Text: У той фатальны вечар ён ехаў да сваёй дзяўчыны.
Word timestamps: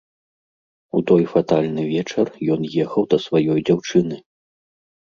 У 0.99 1.01
той 1.11 1.23
фатальны 1.33 1.83
вечар 1.93 2.27
ён 2.57 2.61
ехаў 2.87 3.01
да 3.13 3.17
сваёй 3.29 3.59
дзяўчыны. 3.71 4.15